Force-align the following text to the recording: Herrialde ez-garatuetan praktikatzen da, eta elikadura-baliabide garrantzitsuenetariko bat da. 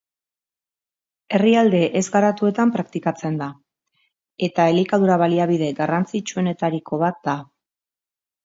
Herrialde 1.37 1.81
ez-garatuetan 1.99 2.73
praktikatzen 2.77 3.37
da, 3.43 3.49
eta 4.49 4.67
elikadura-baliabide 4.73 5.71
garrantzitsuenetariko 5.83 7.01
bat 7.05 7.25
da. 7.31 7.41